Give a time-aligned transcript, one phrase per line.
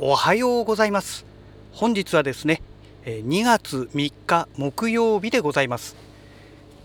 [0.00, 1.26] おはようございます。
[1.72, 2.62] 本日はですね
[3.04, 5.96] 2月3日木曜日でございます。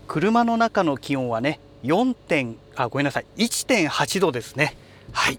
[0.08, 4.76] 車の中の気温はね4点あごめんなさい1.8度ですね。
[5.12, 5.38] はい、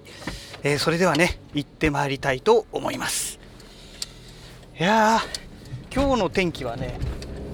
[0.64, 3.39] えー、それではね行ってまいりたいと思います。
[4.79, 5.19] いや
[5.93, 6.97] 今日の天気はね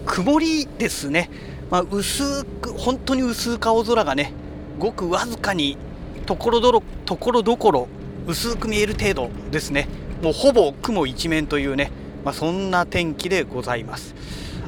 [0.06, 1.32] 曇りですね。
[1.72, 4.34] まあ、薄く本当に薄く青空がね
[4.78, 5.78] ごくわずかに
[6.28, 7.88] ところどろところどころ
[8.28, 9.88] 薄く見える程度ですね。
[10.22, 11.92] もうほぼ雲一面というね、
[12.24, 14.14] まあ、そんな天気でございます。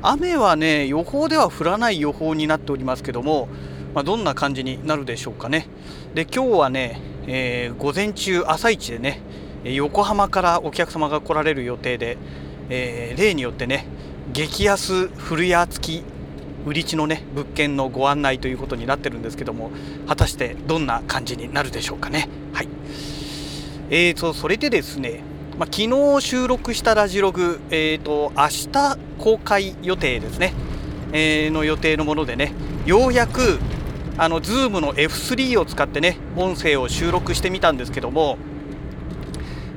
[0.02, 3.48] 雨はね予報では降らない予報になっておりますけども、
[3.94, 5.68] まあ、どんな感じになるでしょうかね。
[6.16, 9.22] で今日はね、えー、午前中朝一でね
[9.64, 12.18] 横浜からお客様が来られる予定で、
[12.70, 13.86] えー、例によってね
[14.34, 16.04] 激安古屋付き
[16.66, 19.70] 売り地のね物件のご案内ということになってるんですけども
[20.08, 22.28] 果たしてどんな感じになるでしょうかね。
[22.54, 22.70] はい。
[23.90, 25.22] えーとそれでですね
[25.58, 30.54] まあ、昨日収録したラジログ、えーと、明日公開予定ですね、
[31.12, 32.54] えー、の予定のものでね、
[32.88, 33.60] ようやく
[34.18, 38.38] あの Zoom の F3 を使ってね、音声を収録してみたんですけども、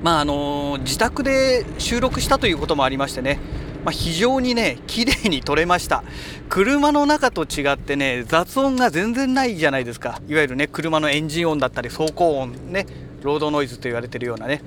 [0.03, 3.39] まああのー、自宅で収録したということもありましてね、
[3.85, 6.05] まあ、非常にね、綺麗に撮れました。
[6.49, 10.21] 車の中と違ってね、雑音が全然ないじゃないですか。
[10.27, 12.87] いわゆるね、車のエンジン音だったり、走行音ね、
[13.23, 14.63] ロードノイズと言われているようなね、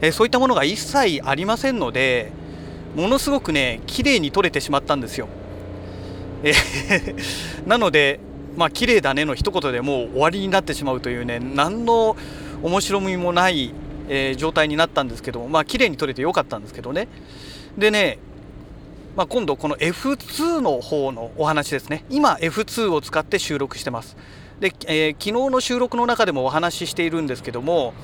[0.00, 2.32] えー、そういったものが一切ありませんので
[2.96, 5.28] ものすごくね綺麗に撮れてしまったんですよ、
[6.42, 6.52] え
[7.66, 8.20] なので
[8.56, 12.16] まあ綺麗だねの一言でもう終わりになってしまうというね何の
[12.62, 13.72] 面白みもない、
[14.08, 17.08] えー、状態になったんですけどまあ綺麗に撮れてよかったんですけどね。
[17.78, 18.18] でね
[19.16, 22.04] まあ、今度この F2 の方のお話ですね。
[22.08, 24.16] 今 F2 を使って収録してます。
[24.62, 27.94] で、えー、昨日の収録の中でもお話ししているんですけども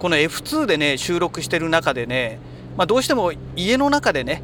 [0.00, 2.40] この F2 でね収録してる中でね、
[2.76, 4.42] まあ、どうしても家の中でね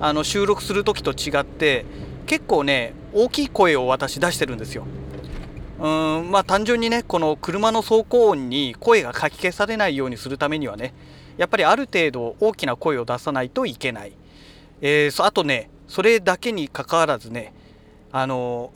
[0.00, 1.84] あの収録する時と違って
[2.24, 4.86] 結構ね大きい声を私出してるんですよ。
[5.78, 5.82] う
[6.22, 10.94] んまあ単純にねこの車の走行音に声がかき消されないようにするためにはね
[11.36, 14.12] やっぱりある程度大きな声を出さないといけない。
[14.80, 17.52] えー、あとねそれだけにかかわらずね
[18.10, 18.70] あの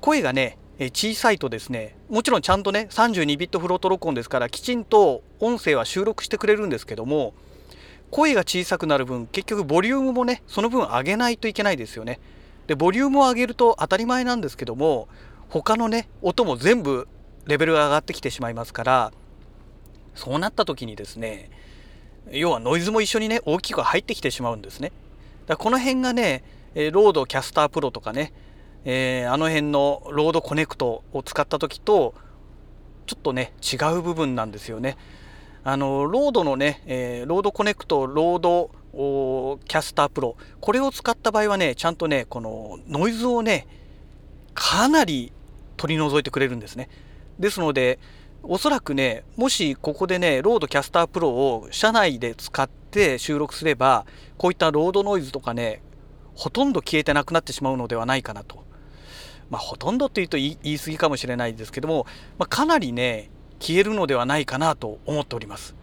[0.00, 7.34] 声がねえ小さいとですねもちろんちゃんとね32ビットフロート録音ですからきちんと音声は収録してくれるんですけども
[8.10, 12.18] 声が小さくなる分結局ボリュームもねその分上げないといけないですよね。
[12.66, 15.06] でボリュームを上げると当たり前なんですけども
[15.50, 17.06] 他のね音も全部
[17.46, 19.12] レベルが上がってきてしまいますから
[20.14, 21.50] そうなった時にですね
[22.30, 24.92] 要はノイズも一緒にね大きく入ってきてしまうんですね。
[25.46, 26.42] だこの辺がね
[26.74, 28.32] RODECaster Pro とかね
[28.84, 32.14] えー、あの辺の RODE Connect を使った時と
[33.06, 34.96] ちょっとね違う部分なんですよね。
[35.62, 43.66] あの RODE のね、えー、 RODE Connect RODECaster Pro これを使った場合はねちゃんとねこのノイズをね
[44.54, 45.32] かなり
[45.76, 46.88] 取り除いてくれるんですね。
[47.38, 47.98] ですので
[48.42, 54.06] おそらくねもしここでね RODECaster Pro を車内で使って収録すれば
[54.38, 55.82] こういったロードノイズとかね
[56.34, 58.64] ほとんど消えてなくなってしまうのではないかなと
[59.50, 62.06] まあ、ほとんどっていうと言い過ぎかもしれないですけども、
[62.38, 65.74] まあ、かなりね消えるのではないかなと思っております。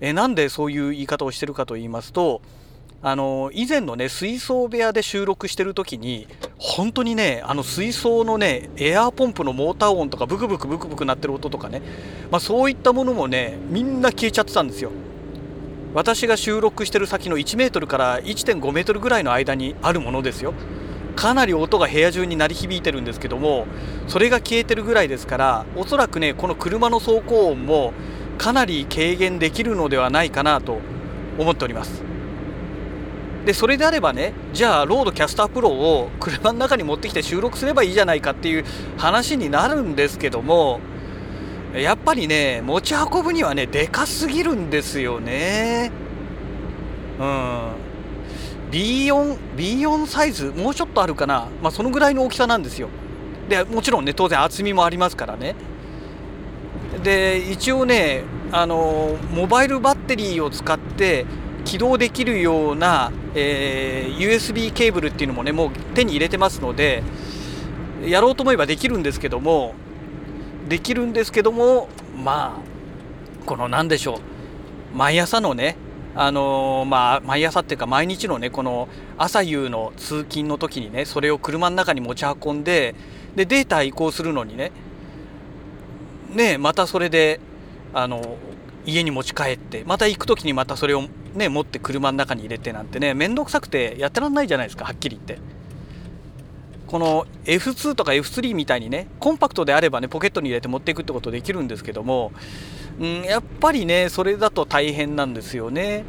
[0.00, 2.40] えなんでそういう言い方をしてるかと言いますと
[3.02, 11.82] あの以前のね水槽部屋で収録してる時に本当にねあの水槽のねエアーポンプのモーター音とかブクブクブクブク鳴ってる音とかね、
[12.30, 14.90] まあ、そういったものもねみんな消えちゃってたんですよ。
[15.94, 20.52] 私が収録してる先の1メートルから1.5メートルぐらいの間にあるものですよ。
[21.18, 23.66] かなり音が部屋中に鳴り響いてるんですけども
[24.06, 27.92] それが消えてるぐらいですからおそらくねこの車の走行音も
[28.38, 30.78] かなり軽減できるのではないかなと
[31.36, 32.04] 思っております。
[33.44, 38.64] でそれであればねじゃあ RODECaster Pro を車の中に持ってきて収録すればいいじゃないかっていう
[38.96, 40.78] 話になるんですけども
[41.74, 45.90] やっぱりね持ち運ぶにはねでかすぎるんですよね。
[47.18, 47.87] うん。
[48.70, 52.88] B4、B4 サイズ、もうちょっとあるかな、まあ、そのぐらいの大きさなんですよ。
[53.48, 55.54] でもちろんね、当然厚みもありますからね。
[57.02, 61.26] で、一応ね、あのモバイルバッテリーを使って
[61.64, 67.02] 起動できるような、えー、USB ケーブルっていうのもね、もう手に入れてますので、
[68.04, 69.74] やろうと思えばできるんですけども、
[70.68, 75.76] できるんですけども、まあ、この何でしょう、毎朝のね、
[76.14, 82.94] あのー、まあ、毎朝っていうか毎日のねこの朝夕の通勤の時にねそれを車の中に持ち運んで
[83.36, 84.72] でデータ移行するのにね
[86.34, 87.40] ねまたそれで
[87.94, 88.36] あの
[88.84, 91.02] 家に持ち帰ってまた行く時にまたそれを
[91.34, 95.57] ね持って車の中に入れてなんてね面倒くさくてやってらんないじゃないですかはっきり言って。
[96.88, 102.32] この F2 とか F3 みたいにねコンパクトであればねポケットに入れて持っていくってことできるんですけども、
[102.98, 106.04] うん、やっぱりねそれだと大変なんですよね。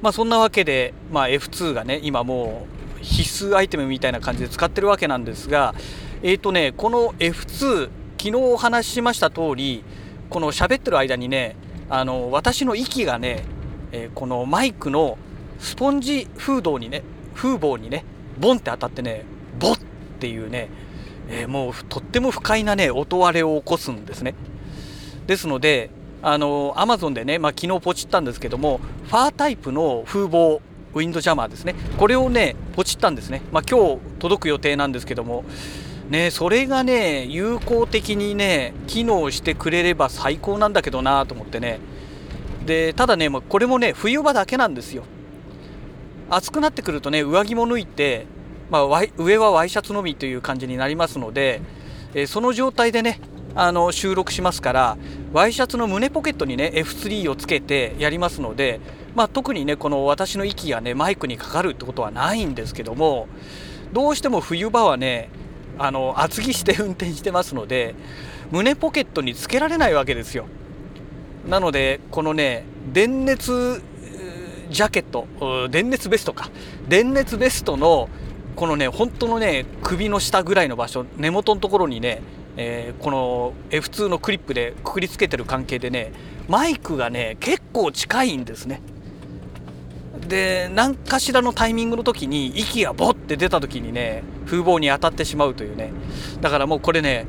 [0.00, 2.66] まあそんなわけで、まあ、F2 がね今も
[3.00, 5.74] う必須アイテムみたいな感じで使ってるわけなんですが
[6.22, 9.84] え、ー、とねこの F2 昨日お話ししました通り
[10.30, 11.56] この喋ってる間にね
[11.90, 13.44] あの私の息がね、
[13.92, 15.18] えー、このマイクの
[15.58, 17.02] スポンジ風洞にね
[17.34, 18.04] 風防にね
[18.38, 19.24] ボンって当たってね
[19.58, 19.78] ボッっ
[20.20, 20.68] ていうね、
[21.28, 24.34] えー、もうとっても不快なね音割れを起こすんですね。
[25.26, 25.90] ですので
[26.22, 30.60] あのアマゾンでね、まあ、昨日ポチったんですけどもファータイプの風防
[30.94, 31.74] ウィンドジャマーですね。
[31.98, 35.44] これをねポチったんですね、まあ、今日届く予定なんですけども。
[36.08, 41.80] ね、それがね有効的にね機能してくれれば最高なんだけどなと思ってね。
[42.66, 45.04] でただねまこれもね冬場だけなんですよ。
[46.28, 48.26] 暑くなってくるとね上着も脱いで、
[48.70, 51.60] まあ、上はワイシャツのみという感じになりますので、
[52.14, 53.20] えその状態でね
[53.54, 54.96] あの収録しますから
[55.32, 58.80] ワイシャツの胸ポケットにね F3 をつけてやりますので、
[59.14, 63.28] まあ、特にねこの私の息がねマイクにかかるってことはないんですけども
[63.92, 65.28] どうしても冬場はね
[65.78, 67.94] あの厚着して運転してますので
[68.50, 70.46] 胸ポケットにつけられないわけですよ。
[71.48, 73.82] なのでこのね電熱
[74.70, 75.26] ジャケット
[75.68, 76.50] 電熱ベストか。
[76.88, 78.08] 電熱ベストの
[78.56, 82.22] このね本当のね首の下ぐらいの場所根元のところにね、
[82.56, 86.12] えー、この F2 のクリップでくくりつけてる関係でね
[86.48, 88.80] マイクがね結構近いんですね。
[90.28, 95.90] で何かしらのタイミングの時に息がボッて出た時にね風防に当たってしまうというね。
[96.40, 97.26] だからもうこれね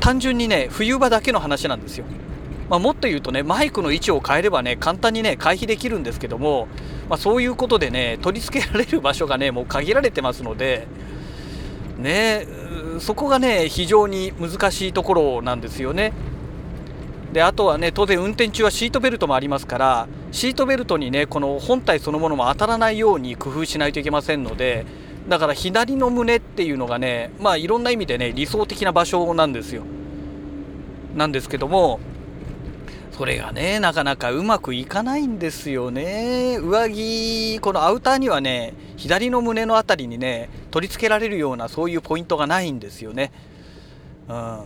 [0.00, 2.04] 単純にね冬場だけの話なんですよ、
[2.68, 6.66] まあ、もっと言うとねマイクの位置を変えればね簡単にね回避できるんですけども、
[7.08, 10.88] まあ、そういうことでね取り付けられる場所がねもう限られてますので
[11.98, 12.46] ね
[12.98, 16.12] そこがね非常に難しいところなんですよね。
[17.32, 24.86] であとはね当然運転中はシートベルトもありますからシートベルトにねこの本体そのものも当たらないように工夫しないといけませんので
[25.28, 29.82] だから左の胸っていうのがねまあいろんな意味でね理想的な場所なんですよ。
[31.14, 32.00] なんですけども
[33.16, 36.58] それがねなかなかうまくいかないんですよね。
[36.58, 43.32] 上着このアウターにはね左の胸の辺りにね取り付けられるようなそういうポイントがないんですよね。
[44.28, 44.60] うん。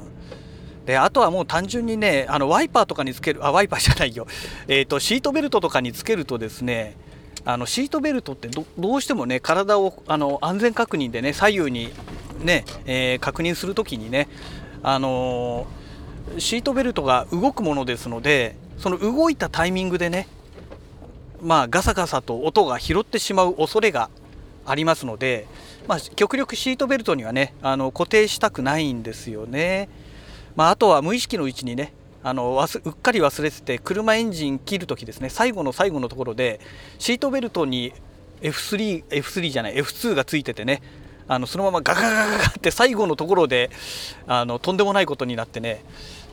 [0.87, 4.27] であとはもう単純にねあのワイパーとかにつけるあワイパーじゃないよ、
[4.67, 6.97] えーと、シートベルトとかにつけるとですね
[7.45, 11.93] あのシートベルトってどうしてもね体をあの安全確認でね左右に
[12.43, 14.27] ね、えー、確認する時にね
[14.83, 15.80] あのー、
[16.39, 20.29] シートベルトが動くものですのでその動いたタイミングでね
[21.43, 24.11] まあガサガサと音が拾ってしまう恐れが
[24.67, 25.47] ありますので、
[25.89, 29.89] まあ、極力シートベルトにはねあの固定したくないんですよね。
[30.57, 36.61] まあ、あとは無意識のうちにねあのうっかり忘れてて車エンジン切るときですね最後の最後のところで
[36.99, 37.93] シートベルトに
[38.43, 40.83] F3, F3 じゃない F2 がついててね
[41.31, 43.71] あのそのままガガガガガって最後のところで
[44.27, 45.85] あのとんでもないことになってね、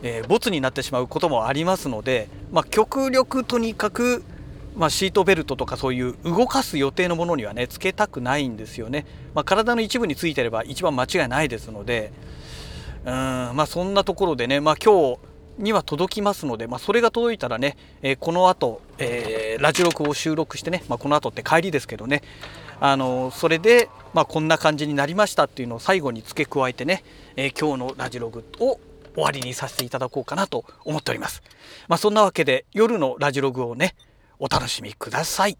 [0.02, 4.24] えー、ボツになってしまうこともありますので、まあ、極力とにかく、
[4.76, 12.12] まあ、シートベルトとかそういう動かす予定のものにはねつけたくないんですよね、まあ、体の一部についてれば一番間違いないですので。
[13.04, 15.18] うんまあそんなところでね、まあ、今日
[15.58, 22.22] には届きますので、まあ、それが届いたらね、えー、この後、えー、ラジオ録を収録してね、まあ、この後って帰りですけどね、
[22.80, 27.04] あの、それで、まあ、こんな感じになりましたっていうのを最後に付け加えてね、
[27.36, 28.80] えー、今日のラジログを
[29.14, 31.42] 終わりにさせていただこうかなと思っております。
[31.88, 33.94] まあ、そんなわけで夜のラジログをね
[34.38, 35.58] お楽しみください。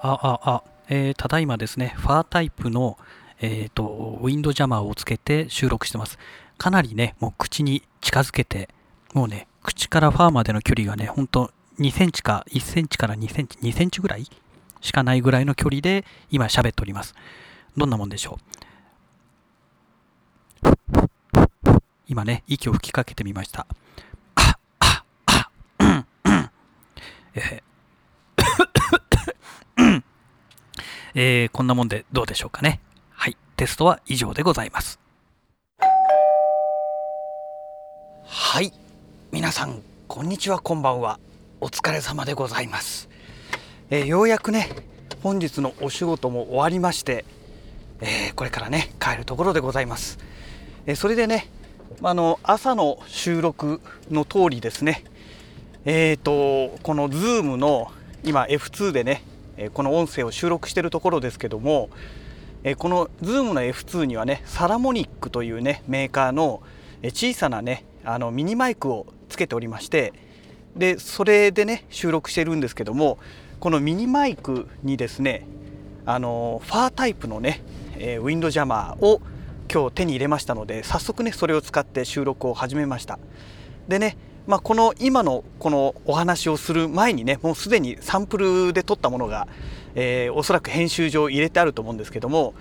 [0.00, 2.98] あああ、えー、ただいまですねファータイプの
[3.40, 6.18] えーと、ウィンドジャマーをつけて収録してます。
[6.56, 8.68] かなりね、もう口に近づけて、
[9.14, 14.26] もうね、口からファーまでの距離がね、ほんと2センチか1センチから2センチ、2センチぐらい
[14.80, 17.14] しかないぐらいの距離で今喋っております。
[17.76, 18.38] どんなもんでしょ
[20.62, 20.68] う？
[22.06, 23.66] 今ね、息を吹きかけてみました。
[24.34, 26.50] あ、あ、あ、うん、うん。
[27.34, 27.62] えー
[31.14, 32.80] えー、こんなもんでどうでしょうかね。
[33.10, 35.00] はいテストは以上でございます
[38.24, 38.72] はい
[39.32, 41.18] 皆さんこんにちはこんばんは
[41.60, 43.08] お疲れ様でございます、
[43.90, 44.68] えー、ようやくね
[45.22, 47.24] 本日のお仕事も終わりまして、
[48.02, 50.18] えー、これからね帰るところでございます、
[50.84, 51.48] えー、それでね
[52.02, 53.80] あの朝の収録
[54.10, 55.04] の通りですね
[55.86, 57.90] えーとこの Zoom の
[58.24, 59.22] 今 F2 でね
[59.72, 61.88] この音声を収録しているところですけども
[62.76, 66.62] この Zoom の F2 にはねサラモニックというねメーカーの
[67.04, 70.12] 小さなねあのミニマイクをつけておりまして
[70.76, 73.18] でそれでね収録してるんですけども
[73.60, 75.44] このミニマイクにですね
[76.06, 77.62] あのファータイプのね、
[77.98, 79.20] え、ウィンドジャマーを
[79.72, 83.18] 今日手に入れましたので早速ねそれを使って収録を始めました。
[83.88, 89.46] でねまあ、この今のこのお話をする前にねもうすでにサンプルで撮ったものが、
[89.94, 92.54] えー、おそらく編集上入れてあると思うんですけども、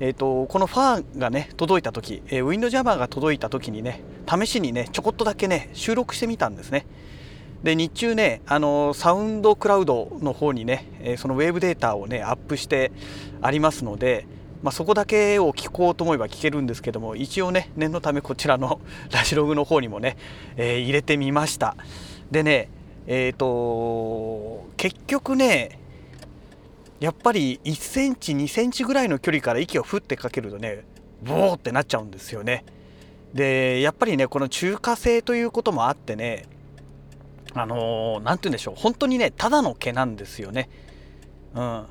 [0.00, 6.84] えーと、このファーがね届いた時、えー、ウィンドジャマーが届いた時にね試しにねちょこっとだけね収録してみたんですね。
[7.62, 12.90] で日中ねあのサウンドクラウドの方にね、え、そのウェーブデータをねアップして
[13.42, 14.26] ありますので
[14.62, 20.16] まあ、そこだけを聞こうと思えば聞けるんですけども一応ね念のためこちらの ラジログの方にもね、
[20.56, 21.76] えー、入れてみました。
[22.30, 22.68] でね
[23.06, 25.78] えっ、ー、と結局ね
[27.00, 30.84] やっぱり1センチ2センチぐらいの距離から息をふってかけるとね
[31.22, 32.64] ボーってなっちゃうんですよね。
[33.32, 36.44] でやっぱりねこの中華製ということもあってね
[37.54, 38.74] あの何、ー、て言うんでしょう。
[38.76, 40.70] 本当にねただの毛なんですよね。
[41.54, 41.86] うん。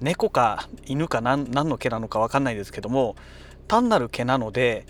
[0.00, 3.16] 猫か犬か何何の毛なのか分かんないですけども
[3.68, 4.86] 単なる毛なので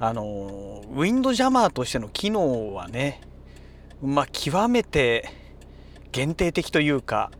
[0.00, 3.20] あのウィンドジャマーとしての機能はね
[4.02, 5.28] まあ極めて
[6.10, 7.30] 限定的というか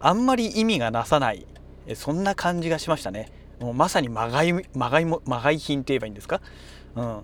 [0.00, 1.46] あんまり意味がなさない。
[1.94, 3.30] そんな感じがしましたね。
[3.60, 6.40] もうまさにまがいまがいもまがい品って言えばいいんですか？
[6.96, 7.22] うん。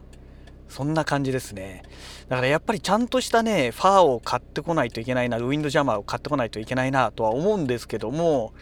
[0.72, 1.82] そんな感じですね。
[2.28, 8.52] だからやっぱりちゃんとしたねファーを買ってこないといけないなウィンドジャマーを買ってこないといけないなとは思うんですけども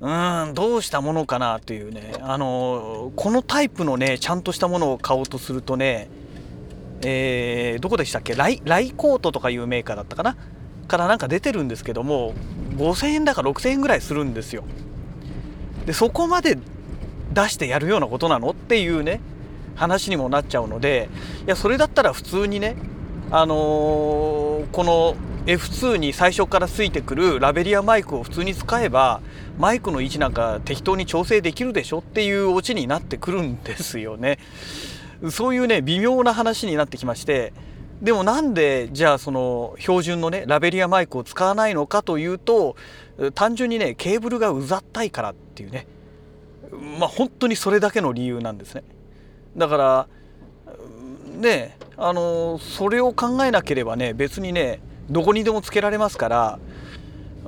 [0.00, 6.08] うーんどうしたものかなというねあのこのタイプのねちゃんとしたものを買おうとするとね
[7.02, 8.34] えー、どこでしたっけ？
[8.34, 10.36] ライライコートとかいうメーカーだったかな？
[10.88, 12.34] からなんか出てるんですけども
[12.76, 14.64] 5000円だか6000円ぐらいするんですよ。
[15.86, 16.58] でそこまで
[17.32, 18.50] 出してやるようなことなの？
[18.50, 19.20] っていうね
[19.78, 21.08] 話にもなっちゃうので
[21.46, 22.76] いやそれだったら普通にね
[23.30, 25.16] あのー、この
[25.46, 29.20] F2 に最初からついてくるラベリアマイクを普通に使えば
[29.58, 34.38] マイクの位置なんか適当に調整できるでしょっていうオチになってくるんですよね。
[35.30, 37.52] そういうね微妙な話になってきまして
[38.00, 42.76] でもなんでじゃあその標準のねラベリアマイクを使わないのかというと
[43.34, 45.86] 単純にねケーブルがうざったいからっていうね
[47.00, 48.84] まあ本当にそれだけの理由なんですね。
[49.56, 50.06] だから
[51.38, 56.58] ねあのそれを考えなければね別にねどこにでもつけられますから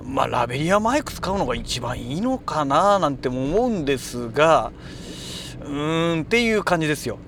[0.05, 4.73] まあラベリアマイク使うのが一番いいのかななんても思うんですが
[5.63, 7.19] うーんっていう感じですよ。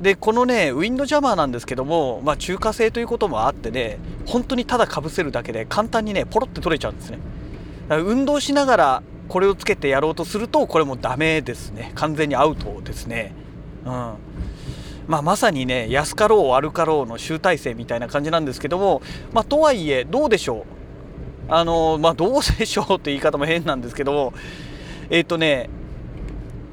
[0.00, 7.18] でこのねウィンドジャマーなんですけども、まあ、中華製ということもあってね本当にただかぶせるだけで簡単にねポロって取れちゃうんですね。
[7.88, 13.32] 運動しながらこれをつけてやろうとするとこれもダメですね完全にアウトですね。
[13.86, 14.14] うん。
[15.08, 19.02] まあ、まさにね安かろう悪かろうの集大成みたいな感じなんですけども、
[19.32, 20.66] まあ、とはいえどうでしょ
[21.48, 21.52] う？
[21.52, 24.34] あのまあどうでしょうって言い方も変なんですけども
[25.08, 25.70] えっ、ー、とね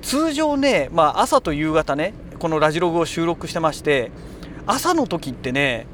[0.01, 4.10] 通常ね、まあ、朝と夕方ねこのラジログを収録してまして
[4.65, 5.86] 朝の時ってね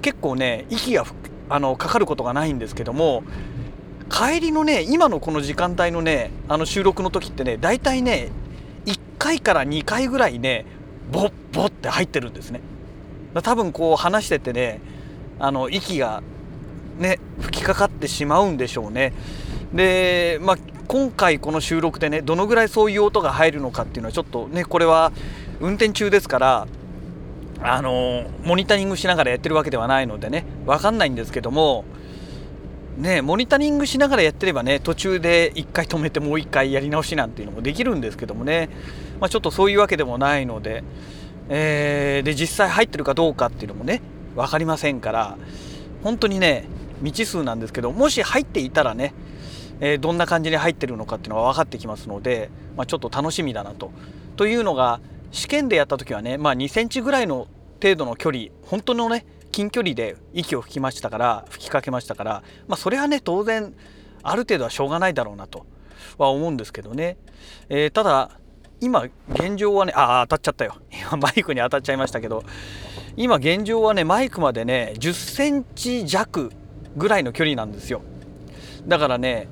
[0.00, 1.04] 結構ね息が
[1.50, 3.22] あのかかることがないんですけども
[4.10, 8.30] 帰りのね今のこの時間帯のねあの収録の時ってね大体ね
[9.32, 10.66] 回から2回ぐらいね
[11.10, 12.60] ボッボッって入ってるんですね。
[13.42, 14.80] 多分こう話しててね
[15.38, 16.22] あの息が
[16.98, 19.12] ね吹きかかってしまうんでしょうね。
[19.72, 25.12] でまあ今回この収録でねどのぐらいそういう音が入るのかっていうのはちょっとねこれは
[25.60, 26.66] 運転中ですから
[27.62, 31.84] あのモニタリングしながらやってるわけではないのでね分かんないんですけども
[32.96, 38.68] ねモニタリングしながらやってればね途中で1回止めてもう1回やり直しなんていうのもできるんですけどもね、
[39.20, 40.84] まあ、ちょっとそういうわけでもないので、
[41.48, 44.02] えー、で実際入ってるかどうかっていうのもね
[44.36, 45.36] 分かりませんから
[46.02, 46.66] 本当にね
[46.98, 49.14] 未知数なんですけどもし入っていたらね、
[49.80, 53.90] えー、どんな感じに入ってるのかっていうのが分かってきますので、まあ、ちょっと楽しみだなと。
[54.36, 57.48] というのが試験でやった時はね、まあ、2センチぐらいの
[57.82, 63.74] 程度の距離本当のね近距離で息を吹きましたから吹きかけましたから、まあ、それはね当然
[64.22, 65.66] ある程度はしょうがないだろうなと
[66.18, 67.16] は思うんですけどね、
[67.68, 68.30] えー、ただ
[68.80, 70.74] 今現状はねあ当たっちゃったよ。
[70.90, 72.42] 今マイクに当たっちゃいましたけど
[73.16, 76.50] 今現状はねマイクまでね10センチ弱
[76.96, 78.02] ぐらいの距離なんですよ。
[78.88, 79.46] だからね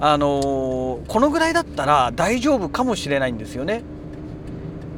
[0.00, 3.82] あのー、このぐらいだったら大丈夫かもしれないんですよね。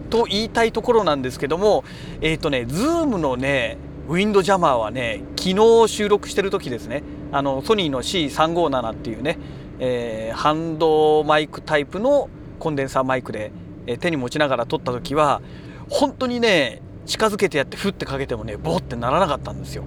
[0.09, 1.85] と言いたいところなんですけども
[2.23, 3.77] えっ、ー、とね Zoom のね
[4.11, 7.05] ウィンドジャマーはね昨日収録してる時ですね。
[7.31, 9.38] あのソニーの C357 っていうね、
[9.79, 13.52] えー、ハンドマイクタイプのコンデンサーマイクで、
[13.87, 15.43] えー、手に持ちながら撮った時は
[15.88, 19.85] 本当にね近づけてやってフッてかけてもねボってならなかったんですよ。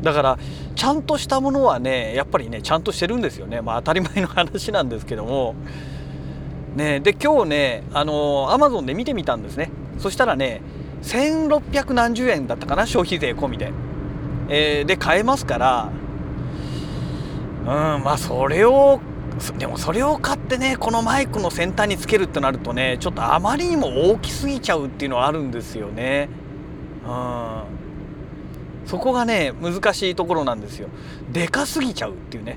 [0.00, 0.38] だから
[0.74, 3.60] ちゃんとしたものはねやっぱりねちゃんとしてるんですよね。
[3.60, 5.54] まあ当たり前の話なんですけども。
[6.74, 9.70] ねで今日ねあのアマゾンで見てみたんですね。
[9.98, 10.62] そしたらね
[11.02, 13.72] 1600何十円だったかな消費税込みで、
[14.48, 15.90] えー、で買えますから。
[17.66, 17.68] うん
[18.04, 19.00] まあそれを
[19.58, 26.28] でもそれを買ってねこのマイクの先端につけるってなるとねちょっとあまりにも大きすぎちゃうっていうのはあるんですよね。
[27.04, 27.62] うん。
[28.86, 30.88] そこがね難しいところなんですよ。
[31.32, 32.56] でかすぎちゃうっていうね。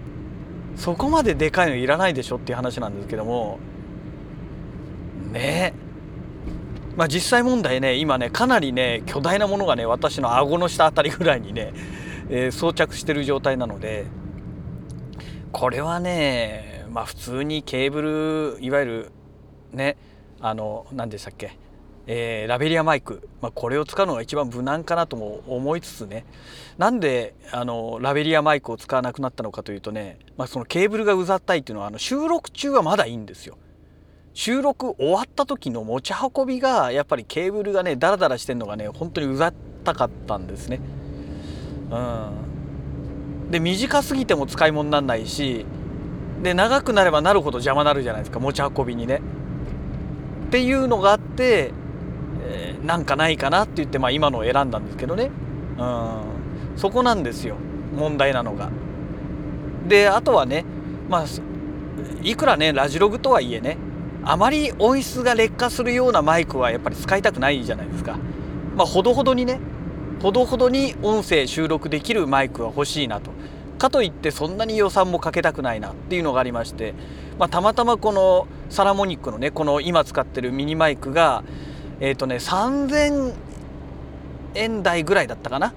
[0.76, 3.60] そこまででかいのいらないでしょっていう話なんですけども。
[5.32, 5.74] ね。
[5.76, 5.89] え
[6.96, 11.74] まあ実際問題ね今ねかなりね巨大なものがね私の顎の下あたりぐらいにね、
[12.30, 14.06] えー、装着してる状態なので
[15.52, 19.12] これはねまあ普通にケーブルいわゆる
[19.72, 19.98] ね
[20.42, 21.58] あの何でしたっけ、
[22.08, 26.26] えー、ラベリアマイク、まあ、これを使うのが一番無難かなとも思いつつね
[26.78, 33.58] なんであのラベリアマイクを使わなくなったのかというとね、まあ、そのケーブルがうざったいっていうのはあの収録中はまだいいんですよ。
[34.34, 40.80] 収録終わった時の持ち運びがやっぱりケーブルがねダラダラしてるのがね本当にうざったかったんですね。
[41.92, 42.50] うん
[43.52, 45.66] で短すぎても使い物にならないし
[46.44, 49.22] で長くなればなるほど邪魔になるじゃないですか持ち運びにね。
[50.48, 51.72] っていうのがあって、
[52.44, 55.32] えー、なんかないかなって言って、まあ、今のを選んだんですけどね
[55.78, 56.22] うん
[56.76, 57.56] そこなんですよ
[57.96, 58.70] 問題なのが。
[59.88, 60.66] であとはね
[61.10, 61.26] まあ
[62.22, 63.78] いくらねラジログとはいえね
[64.24, 68.18] あまり音質が劣化するようなマイクはやっぱり使いたくないじゃないですか。
[68.76, 69.60] まあ、ほどほどにね
[70.22, 73.32] ほどほどに音声収録できるマイクは欲しいなと
[73.78, 76.94] かといってそんなに予算もかけたくないなっていうのがありまして、
[77.38, 81.44] まあ、たまたまこのサラモニックのねこの今使ってるミニマイクが
[82.00, 83.34] えっ、ー、とね3000
[84.56, 85.74] 円台ぐらいだったかな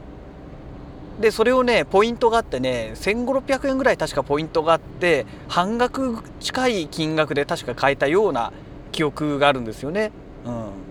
[1.23, 8.53] でそれをねポイントがあってね1500600円ぐらい確かポイントがあって半額近い金額で確か買えたような
[8.91, 10.11] 記憶があるんですよね。
[10.45, 10.83] うん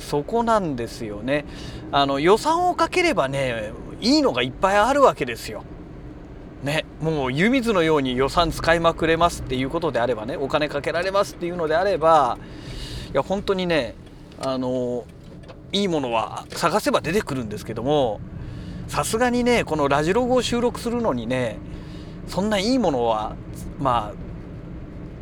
[0.00, 1.44] そこなんですよね
[1.92, 5.62] あの予算をかければねいいのがいっぱいあるわけですよ。
[6.64, 12.38] ね、もう湯水のように予算使いまくれますっていうことであればねお金かけられますっていうのであれば
[13.12, 13.94] いや本当にね
[14.42, 15.04] あの
[15.74, 18.20] いいものは探せば出てくるんですけども
[18.86, 21.58] さすがにねこのラジログを収録するのにね
[22.28, 23.34] そんないいものは
[23.80, 24.24] まあ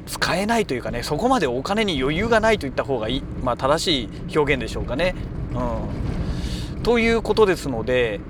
[0.06, 5.14] 使えないというかねそこまでお金に余裕がないといった方がいい、まあ、正しい表現でしょうかね。
[5.54, 8.20] うん、ということですので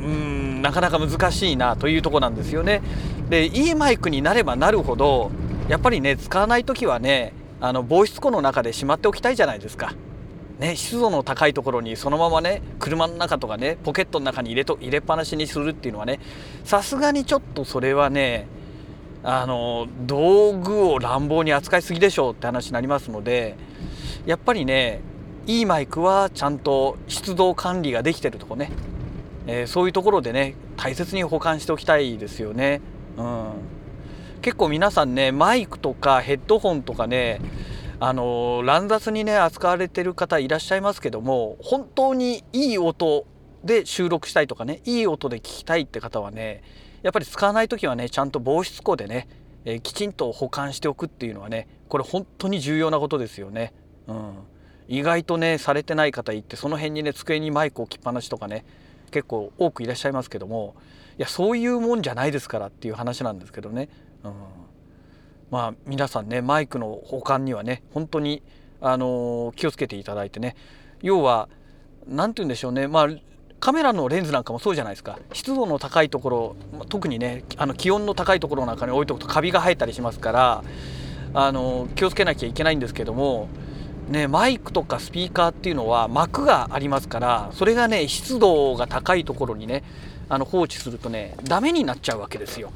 [0.00, 2.82] うんなかなか難しいなというとこなんですよね。
[3.28, 5.30] でいいマイクになればなるほど
[5.68, 9.94] やっぱりね使わない時はねあの防湿庫の中でしまっておきたいじゃないですか。
[10.58, 16.18] ね、湿度の高いところにそのままね車の中とかねポケットの中に入れと入れっぱなしにするっていうのはね
[16.64, 18.48] さすがにちょっとそれはね
[19.22, 23.56] あの道具を乱暴に扱いすぎでしょうって話になりますので
[24.26, 25.00] やっぱりね
[25.46, 28.70] いいマイクはちゃんと湿度管理ができてるとこね、
[29.46, 32.80] えー、そういうところでね大切に保管しておきたいですよね。
[33.16, 33.52] うん、
[34.42, 37.40] 結構皆さんねマイクとかヘッドホンとかね
[38.00, 43.26] あの乱雑にね扱われてる方いらっしゃいますけども本当にいい音
[43.64, 46.62] で収録したいとかねいい音で聞きたいって方はね
[47.02, 49.28] やっぱり使わない時はねちゃんと防湿庫でね、
[49.64, 53.72] えー、きちんと保管しておくっていうのはねこれ本当に重要なことですよね。
[54.06, 54.34] うん、
[54.88, 58.64] 意外とねされてない方いってその辺にね机にマイク置きっぱなしとかね
[59.10, 60.76] 結構多くいらっしゃいますけども
[61.18, 63.88] いやそういうもんじゃないですからっていう話なんですけどね。
[64.22, 64.32] うん、
[65.50, 68.42] まあ皆さんねマイクの保管にはね本当に
[68.80, 70.56] あの、気をつけていただいてね。
[71.02, 71.48] 要は
[72.06, 72.88] 何て言うんでしょうね。
[72.88, 73.08] まあ
[73.60, 75.18] カメラのレンズなんかもそうじゃないですか。
[75.32, 76.56] 湿度の高いところ
[76.88, 80.64] 特にねあの気温の高いところなんかに置いとくとカビが生えたりしますから
[81.34, 83.48] あの気をつけなきゃいけないんですけども、
[84.08, 89.82] ね、マイクとかスピーカーっていうのは膜がありますからそれがね湿度が高いところにね
[90.28, 92.70] あの放置するとねダメになっちゃうわけですよ。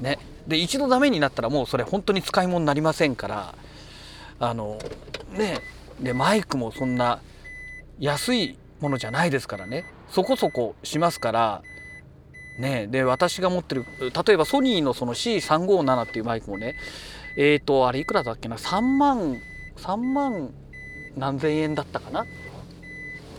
[0.00, 3.54] ね、で一度ダメになったらもうそれ本当に使い物になりませんから
[4.38, 4.78] あの
[5.30, 5.60] ね
[6.00, 7.20] でマイクもそんな
[7.98, 9.84] 安いものじゃないですからね。
[10.10, 11.62] そこそこしますから
[12.58, 16.74] ねで私が持ってる例えばソニーのその C357 っていうマイクもね
[17.38, 19.40] えっ、ー、とあれいくらだっけな？3万
[19.76, 20.52] 3万
[21.16, 22.26] 何千円だったかな、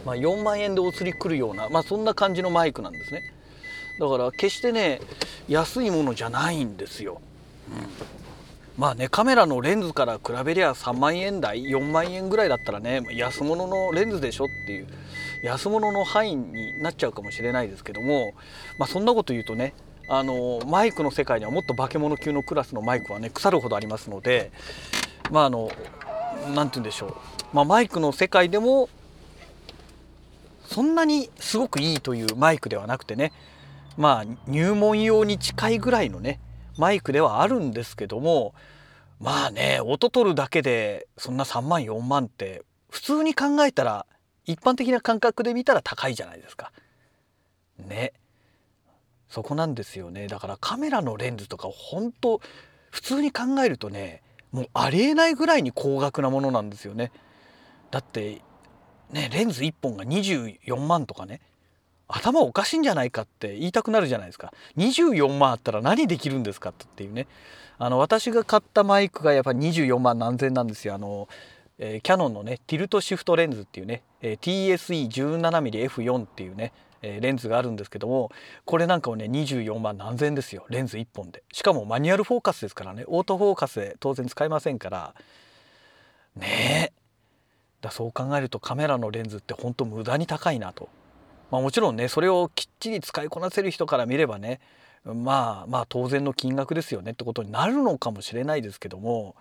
[0.05, 3.32] まあ、4万円でお釣り来るような、まあ、そんな感じのマイクなんですね。
[3.99, 4.99] だから決してね
[5.47, 7.21] 安いものじゃないんですよ、
[7.69, 7.87] うん、
[8.77, 14.87] まあねカメラのレンズから比べりゃ3万円台4万円ぐらいだったらね安物のレンズでしょっていう
[15.43, 18.33] 安物の範囲になっちゃうかもしれないですけども、
[18.79, 19.73] まあ、そんなこと言うとね
[20.07, 24.51] あのマイクの世界にはもっと化け物級のクラスのマイクはね腐るほどありますので
[25.31, 25.69] まああの
[26.53, 27.15] 何て言うんでしょう、
[27.53, 28.89] まあ、マイクの世界でも
[30.65, 33.31] そんなにすごくいいというマイクではなくてね
[33.97, 36.39] まあ入門用に近いぐらいのね
[36.77, 38.53] マイクではあるんですけども
[39.19, 44.05] まあね音取るだけでそんな3万4万って普通に考えたら
[44.45, 46.71] 一般的な感覚で見たら高いじゃないですか。
[47.77, 48.13] ね。
[49.29, 52.39] そこなんですよねだからカメラのレンズとか本当
[52.91, 57.11] 普通に考えるとねもうありえないぐらいに高額なものなんですよね。
[57.89, 58.41] だって
[59.09, 61.41] ねレンズ1本が24万とかね
[62.07, 64.53] 頭おかしいんじゃないかって言いたくなるじゃないですか。
[64.77, 67.27] 24万あったら何できるんですかっていうね。
[67.77, 70.95] あの私が買ったマイクがやっぱり24万何千なんですよ。
[70.95, 71.27] あの、
[71.79, 78.31] えー、キャノンのねティルトシフトレンズっていうね、えー、TSE17mmF4 っていうね、えー、レンズがあるんですけども
[78.65, 80.65] これなんかをね24万何千ですよ。
[80.69, 81.43] レンズ1本で。
[81.51, 83.05] しかもマニュアルフォーカスですからね。
[83.07, 85.15] オートフォーカスで当然使えませんから。
[86.35, 87.03] ねえ。
[87.81, 90.89] だそう考えるとカメラのレンズって本当無駄に高いなと。
[91.53, 94.59] まあ、もちろんねそれをきっちり使いこなせる人から見ればね
[95.05, 99.35] まあまあ当然の金額ですよねってことになるのかもしれないですけども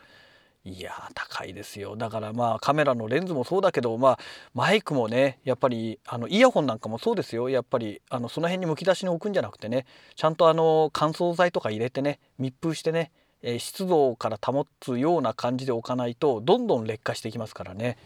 [0.63, 1.97] いや高いですよ。
[1.97, 4.19] だからまあカメラのレンズもそうだけどまあ
[4.53, 7.49] マイクもねやっぱりあのイヤホンなんかもそうですよ。
[7.49, 13.11] やっぱりあのその辺にむき出しに置くんじゃなくてねちゃんとあの乾燥剤とか入れてね密封してね、
[13.43, 17.97] え湿度から保つような感じで置かないとどんどん劣化していきますからね。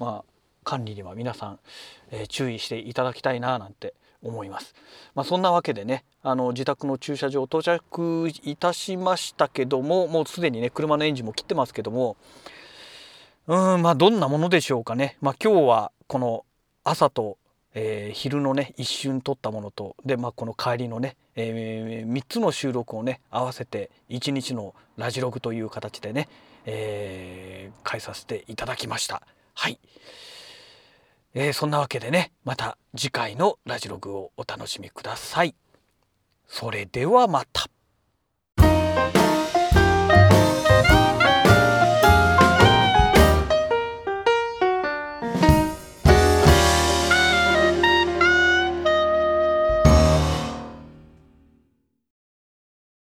[0.00, 0.35] まあ
[0.66, 1.58] 管理には皆さん、
[2.10, 4.74] えー、注意していただきたいななんて思います。
[5.14, 12.16] まあ、そんなわけでねあの自宅の駐車場到着いたしましたけどももうすでにね車のエンジンも切ってますけども
[13.46, 15.16] うんまあどんなものでしょうかね。
[15.20, 16.44] まあ、今日はこの
[16.82, 17.38] 朝と、
[17.74, 26.28] えー、昼のね一瞬撮ったものとで、まあ、この帰りのね、えー、3つの収録をね合わせて1日のラジログという形でね、
[26.64, 29.22] えー、返させていただきました。
[29.54, 29.78] はい。
[31.38, 35.54] えー、そんなわけでねまた次回のラジログをお楽しみください。
[36.48, 37.68] それではまた。